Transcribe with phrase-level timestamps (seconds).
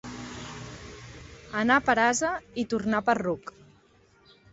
[1.59, 3.53] Anar per ase i tornar per ruc.